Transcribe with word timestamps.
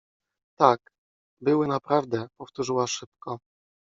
—Tak, 0.59 0.91
były 1.41 1.67
naprawdę!— 1.67 2.27
powtórzyła 2.39 2.87
szybko. 2.87 3.37